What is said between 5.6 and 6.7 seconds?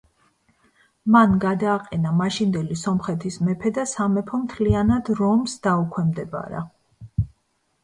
დაუქვემდებარა.